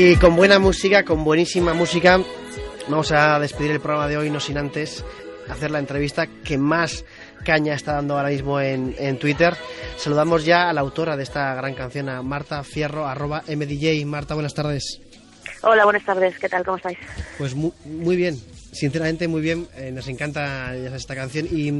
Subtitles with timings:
[0.00, 2.20] Y con buena música, con buenísima música,
[2.88, 5.04] vamos a despedir el programa de hoy, no sin antes
[5.48, 7.04] hacer la entrevista que más
[7.44, 9.56] caña está dando ahora mismo en, en Twitter.
[9.96, 14.06] Saludamos ya a la autora de esta gran canción, a Marta Fierro, arroba MDJ.
[14.06, 15.00] Marta, buenas tardes.
[15.62, 16.38] Hola, buenas tardes.
[16.38, 16.64] ¿Qué tal?
[16.64, 16.98] ¿Cómo estáis?
[17.36, 18.40] Pues muy, muy bien.
[18.70, 19.66] Sinceramente, muy bien.
[19.76, 21.48] Eh, nos encanta esta canción.
[21.50, 21.72] Y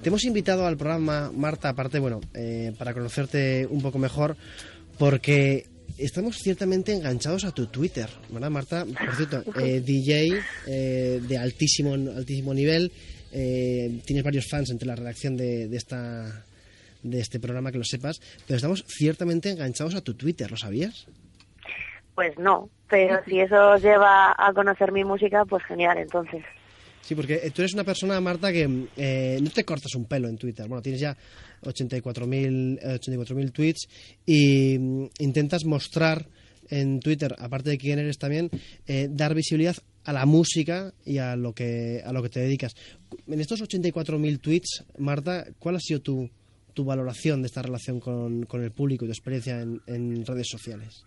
[0.00, 4.38] te hemos invitado al programa, Marta, aparte, bueno, eh, para conocerte un poco mejor,
[4.98, 5.66] porque
[5.98, 8.84] estamos ciertamente enganchados a tu Twitter, ¿verdad, Marta?
[8.84, 12.90] Por cierto, eh, DJ eh, de altísimo, altísimo nivel.
[13.32, 16.44] Eh, tienes varios fans entre la redacción de, de, esta,
[17.02, 18.20] de este programa, que lo sepas.
[18.46, 21.06] Pero estamos ciertamente enganchados a tu Twitter, ¿lo sabías?
[22.14, 26.44] Pues no, pero si eso os lleva a conocer mi música, pues genial, entonces.
[27.08, 30.36] Sí, porque tú eres una persona, Marta, que eh, no te cortas un pelo en
[30.36, 30.68] Twitter.
[30.68, 31.16] Bueno, tienes ya
[31.62, 33.88] 84.000 84 tweets
[34.26, 36.28] y mm, intentas mostrar
[36.68, 38.50] en Twitter, aparte de quién eres también,
[38.86, 39.74] eh, dar visibilidad
[40.04, 42.76] a la música y a lo que a lo que te dedicas.
[43.26, 46.28] En estos 84.000 tweets, Marta, ¿cuál ha sido tu,
[46.74, 50.48] tu valoración de esta relación con, con el público y tu experiencia en, en redes
[50.50, 51.04] sociales?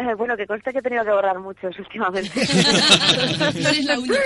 [0.00, 2.40] Eh, bueno, que conste que he tenido que borrar muchos últimamente.
[2.40, 4.20] no eres la única.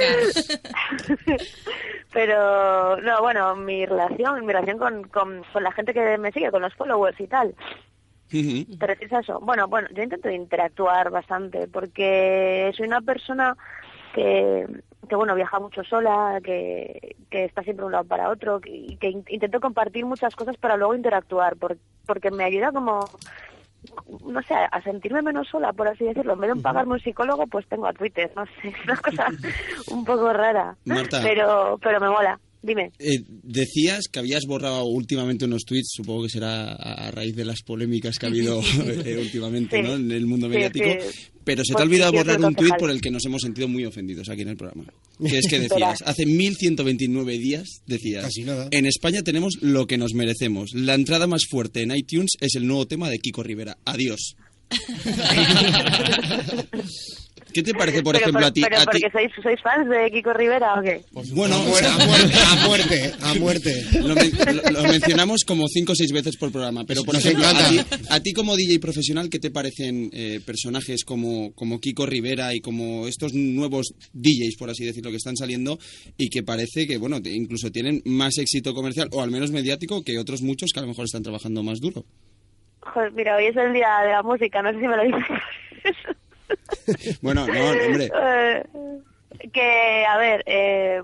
[2.13, 6.53] Pero, no, bueno, mi relación, mi relación con, con, con, la gente que me sigue,
[6.53, 7.55] con los followers y tal.
[8.31, 9.41] ¿Te refieres a eso?
[9.41, 13.57] Bueno, bueno, yo intento interactuar bastante porque soy una persona
[14.15, 14.67] que,
[15.09, 18.97] que bueno, viaja mucho sola, que, que está siempre de un lado para otro, y
[18.97, 23.09] que, que intento compartir muchas cosas para luego interactuar, por, porque me ayuda como
[24.27, 26.35] no sé, a sentirme menos sola, por así decirlo.
[26.35, 29.29] En vez de pagarme un psicólogo, pues tengo a Twitter, no sé, es una cosa
[29.91, 30.77] un poco rara.
[30.85, 32.39] Marta, pero, pero me mola.
[32.67, 32.91] Dime.
[32.99, 37.61] Eh, decías que habías borrado últimamente unos tweets, supongo que será a raíz de las
[37.63, 38.61] polémicas que ha habido
[39.05, 39.83] eh, últimamente Sí.
[39.83, 39.97] ¿no?
[39.97, 41.29] en el mundo mediático, sí.
[41.45, 43.43] pero se te Pues ha olvidado sí, borrar un tuit por el que nos hemos
[43.43, 44.87] sentido muy ofendidos aquí en el programa.
[45.21, 48.69] Que es que decías, hace 1129 días, decías, Casi nada.
[48.71, 50.71] en España tenemos lo que nos merecemos.
[50.75, 53.77] La entrada más fuerte en iTunes es el nuevo tema de Kiko Rivera.
[53.85, 54.37] Adiós.
[57.55, 58.61] ¿Qué te parece, por pero, ejemplo, por- a ti?
[58.63, 61.01] pero a ti- porque sois, sois fans de Kiko Rivera o qué?
[61.33, 63.85] Bueno, a, o muerte, sea- a muerte, a muerte, a muerte.
[64.01, 67.25] Lo, men- lo- lo mencionamos como cinco o seis veces por programa, pero por Nos
[67.25, 71.79] ejemplo, a ti, a ti como DJ profesional, ¿qué te parecen eh, personajes como, como
[71.81, 75.79] Kiko Rivera y como estos nuevos DJs, por así decirlo, que están saliendo
[76.19, 80.19] y que parece que, bueno, incluso tienen más éxito comercial o al menos mediático que
[80.19, 82.05] otros muchos que a lo mejor están trabajando más duro?
[82.81, 85.23] Joder, mira, hoy es el día de la música, no sé si me lo dices.
[87.23, 88.11] Bueno, no, hombre.
[89.55, 91.01] Que, a ver, eh,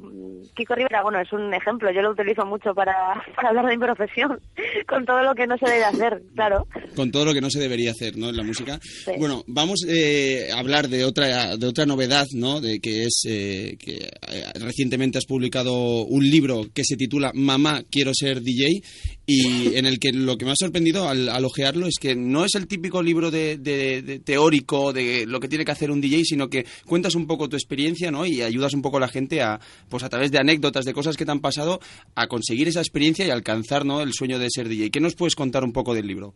[0.56, 2.92] Kiko Rivera, bueno, es un ejemplo, yo lo utilizo mucho para,
[3.36, 4.40] para hablar de mi profesión,
[4.88, 6.66] con todo lo que no se debe hacer, claro.
[6.96, 8.28] con todo lo que no se debería hacer ¿no?
[8.28, 8.80] en la música.
[9.18, 12.60] Bueno, vamos eh, a hablar de otra de otra novedad, ¿no?
[12.60, 13.96] De que es eh, que
[14.28, 18.82] eh, recientemente has publicado un libro que se titula Mamá quiero ser DJ
[19.26, 22.44] y en el que lo que me ha sorprendido al, al ojearlo es que no
[22.44, 26.00] es el típico libro de, de- de teórico de lo que tiene que hacer un
[26.00, 28.26] DJ, sino que cuentas un poco tu experiencia, ¿no?
[28.26, 31.16] Y ayudas un poco a la gente a, pues a través de anécdotas, de cosas
[31.16, 31.80] que te han pasado,
[32.14, 34.00] a conseguir esa experiencia y alcanzar, ¿no?
[34.00, 34.90] El sueño de ser DJ.
[34.90, 36.34] ¿Qué nos puedes contar un poco del libro?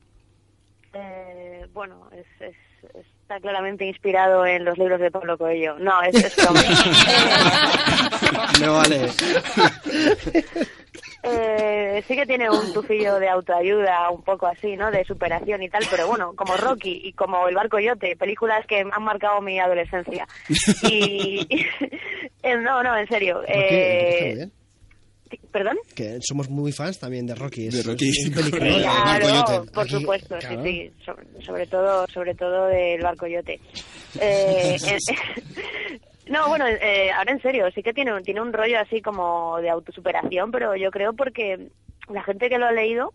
[0.93, 2.55] Eh, bueno, es, es-
[3.23, 5.79] está claramente inspirado en los libros de Pablo Coelho.
[5.79, 6.61] No, es, es broma.
[8.61, 9.09] Me vale.
[11.27, 14.91] Eh, sí que tiene un tufillo de autoayuda, un poco así, ¿no?
[14.91, 18.81] De superación y tal, pero bueno, como Rocky y como El Barco Yote, películas que
[18.81, 20.27] han marcado mi adolescencia.
[20.91, 21.47] Y,
[22.43, 23.41] eh, no, no, en serio.
[23.41, 24.49] Rocky, eh.
[25.51, 25.77] ¿Perdón?
[25.97, 27.67] Que somos muy fans tamén de Rocky.
[27.67, 28.11] Es, De Rocky.
[28.11, 28.83] es un peliculón.
[28.85, 30.63] Claro, por Aquí- supuesto, claro.
[30.63, 33.59] sí, sí, sobre, sobre todo, sobre todo del barco yote.
[34.21, 34.77] Eh,
[36.27, 39.59] no, bueno, eh, ahora en serio, sí que tiene, un- tiene un rollo así como
[39.61, 41.69] de autosuperación, pero yo creo porque
[42.09, 43.13] la gente que lo ha leído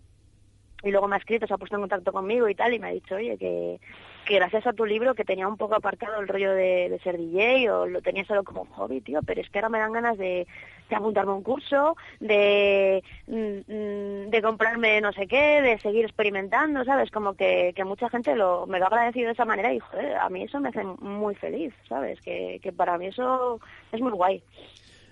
[0.83, 2.87] y luego me ha escrito, se ha puesto en contacto conmigo y tal, y me
[2.87, 3.81] ha dicho, oye, que,
[4.25, 7.17] que gracias a tu libro que tenía un poco apartado el rollo de, de ser
[7.17, 9.91] DJ o lo tenía solo como un hobby, tío, pero es que ahora me dan
[9.91, 10.47] ganas de,
[10.89, 16.05] de apuntarme a un curso, de, mm, mm, de comprarme no sé qué, de seguir
[16.05, 17.11] experimentando, ¿sabes?
[17.11, 20.15] Como que, que mucha gente lo, me lo ha agradecido de esa manera y, joder,
[20.15, 22.19] a mí eso me hace muy feliz, ¿sabes?
[22.21, 23.59] Que, que para mí eso
[23.91, 24.41] es muy guay.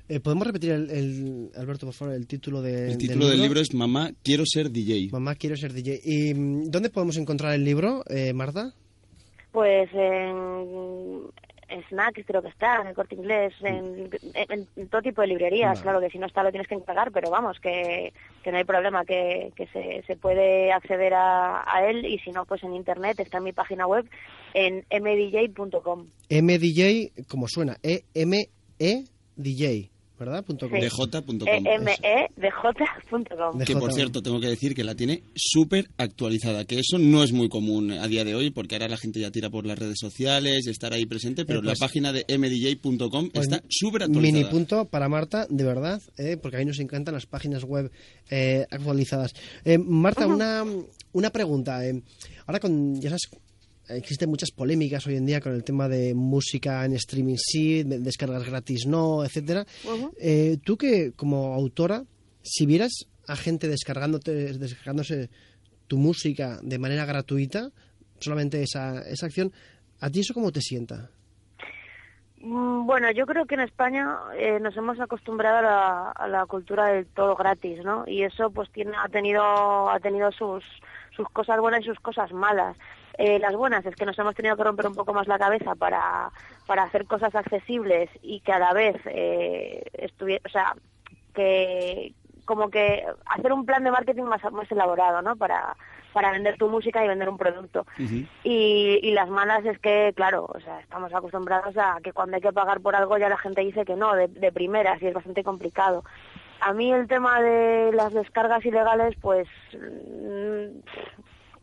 [0.10, 3.60] Eh, ¿Podemos repetir, el, el- Alberto, por favor, el título, de, El título del libro
[3.60, 5.10] es Mamá quiero ser DJ.
[5.12, 6.00] Mamá, quiero ser DJ.
[6.04, 8.72] ¿Y mm, dónde podemos encontrar el libro, eh, Marta?
[9.52, 11.24] Pues en,
[11.70, 15.28] en Snacks creo que está, en el Corte Inglés, en, en- en todo tipo de
[15.28, 15.72] librerías.
[15.72, 15.82] Vale.
[15.82, 18.64] Claro que si no está lo tienes que encargar, pero vamos, que, que no hay
[18.64, 22.74] problema, que, que se, se puede acceder a, a él y si no, pues en
[22.76, 24.06] Internet está en mi página web
[24.54, 26.08] en mdj.com.
[26.30, 27.78] MDJ, como suena,
[28.80, 29.90] E-M-E-DJ.
[30.20, 30.44] ¿Verdad?
[30.44, 30.80] Punto com.
[30.80, 30.86] Sí.
[30.88, 31.48] dj.com.
[31.48, 33.60] E medj.com.
[33.66, 37.32] Que por cierto, tengo que decir que la tiene súper actualizada, que eso no es
[37.32, 39.98] muy común a día de hoy, porque ahora la gente ya tira por las redes
[40.00, 44.38] sociales, estar ahí presente, pero Eh, pues- la página de mdj.com Pues está súper actualizada.
[44.40, 47.92] Mini punto para Marta, de verdad, eh, porque a mí nos encantan las páginas web
[48.30, 49.34] eh, actualizadas.
[49.66, 50.64] Eh, Marta, una,
[51.14, 51.86] una pregunta.
[51.86, 52.02] eh.
[52.46, 53.30] Ahora, con, ya sabes,
[53.90, 58.00] existen muchas polémicas hoy en día con el tema de música en streaming sí, de-
[58.00, 59.66] descargas gratis no, etcétera.
[60.20, 62.04] Eh, Tú que como autora,
[62.44, 62.92] si vieras
[63.28, 65.30] a gente descargándote, descargándose
[65.88, 67.72] tu música de manera gratuita,
[68.20, 69.52] solamente esa, esa acción,
[70.00, 71.12] ¿a ti eso cómo te sienta?
[72.48, 75.58] Mm, Bueno, yo creo que en España eh, nos hemos acostumbrado
[76.16, 78.06] a la, cultura del todo gratis, ¿no?
[78.08, 80.64] Y eso pues tiene, ha tenido ha tenido sus
[81.16, 82.78] sus cosas buenas y sus cosas malas.
[83.18, 85.74] Eh, las buenas es que nos hemos tenido que romper un poco más la cabeza
[85.76, 86.32] para,
[86.68, 90.74] para hacer cosas accesibles y que a la vez eh, estuvie- o sea,
[91.34, 92.14] que
[92.46, 95.36] como que hacer un plan de marketing más, más elaborado, ¿no?
[95.36, 95.76] Para,
[96.18, 97.86] para vender tu música y vender un producto.
[98.44, 102.42] Y, y las malas es que, claro, o sea, estamos acostumbrados a que cuando hay
[102.42, 105.14] que pagar por algo ya la gente dice que no, de, de primeras, y es
[105.14, 106.04] bastante complicado.
[106.60, 110.80] A mí el tema de las descargas ilegales, pues, mm,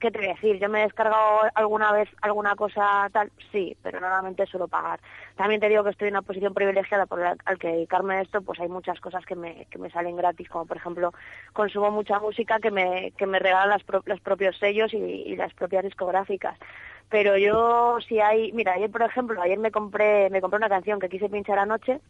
[0.05, 0.59] ¿qué te voy a decir?
[0.61, 5.01] Yo me he descargado alguna vez alguna cosa tal, sí, pero normalmente suelo pagar.
[5.35, 8.21] También te digo que estoy en una posición privilegiada por la, al que dedicarme a
[8.21, 11.13] esto, pues hay muchas cosas que me, que me salen gratis, como por ejemplo
[11.55, 15.37] consumo mucha música que me, que me regalan las pro- los propios sellos y, y
[15.37, 16.59] las propias discográficas.
[17.09, 21.01] Pero yo si hay, mira, ayer por ejemplo, ayer me compré, me compré una canción
[21.01, 22.01] que quise pinchar anoche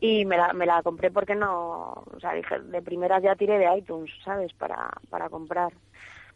[0.00, 3.58] y me la, me la compré porque no, o sea, dije, de primeras ya tiré
[3.58, 4.52] de iTunes, ¿sabes?
[4.54, 5.72] Para, para comprar.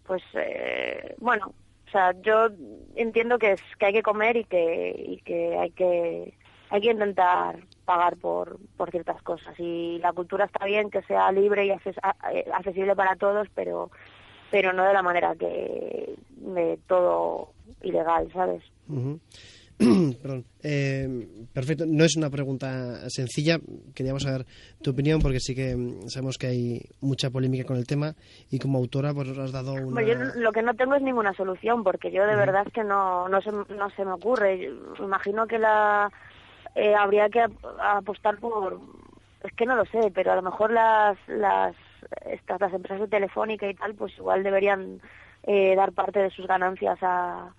[0.06, 1.52] Pues, eh, bueno,
[1.86, 2.48] o sea, yo
[2.94, 6.34] entiendo que es que hay que comer y que, y que hay que,
[6.70, 9.54] hay que intentar pagar por, por ciertas cosas.
[9.58, 13.90] Y la cultura está bien que sea libre y eh, accesible para todos, pero,
[14.50, 18.62] pero no de la manera que, de todo ilegal, ¿sabes?
[18.88, 19.20] Ujú.
[20.22, 20.44] Perdón.
[20.62, 21.84] Eh, perfecto.
[21.86, 23.58] No es una pregunta sencilla.
[23.94, 24.46] Queríamos saber
[24.82, 28.14] tu opinión porque sí que mm, sabemos que hay mucha polémica con el tema
[28.50, 30.02] y como autora pues has dado una...
[30.02, 33.28] Yo lo que no tengo es ninguna solución, porque yo de verdad es que no,
[33.28, 34.58] no, se, no se me ocurre.
[34.98, 36.10] Yo imagino que la
[36.74, 38.80] eh, habría que ap- apostar por...
[39.44, 41.76] Es que no lo sé, pero a lo mejor las las
[42.30, 45.00] estas las empresas de telefónica y tal, pues igual deberían
[45.42, 47.52] eh, dar parte de sus ganancias a...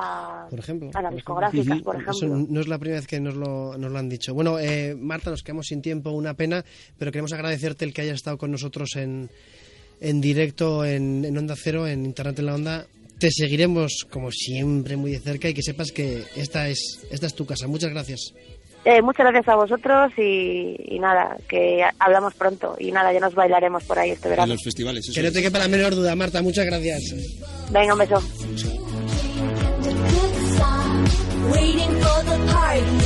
[0.00, 0.90] A, Por ejemplo.
[0.94, 2.46] a las por discográficas, por Eso ejemplo.
[2.50, 4.32] no es la primera vez que nos lo, nos lo han dicho.
[4.34, 6.64] Bueno, eh, Marta, nos quedamos sin tiempo, una pena,
[6.98, 9.28] pero queremos agradecerte el que hayas estado con nosotros en,
[10.00, 12.86] en directo en, en Onda Cero, en Internet en la Onda.
[13.18, 17.34] Te seguiremos, como siempre, muy de cerca y que sepas que esta es, esta es
[17.34, 17.66] tu casa.
[17.66, 18.32] Muchas gracias.
[18.84, 22.76] Eh, muchas gracias a vosotros y, y nada, que hablamos pronto.
[22.78, 24.52] Y nada, ya nos bailaremos por ahí este En verano.
[24.54, 25.04] los festivales.
[25.04, 25.34] eso Que no es.
[25.34, 26.40] te quepa la menor duda, Marta.
[26.42, 27.02] Muchas gracias.
[27.72, 28.22] Venga, un beso.
[32.50, 32.98] hiding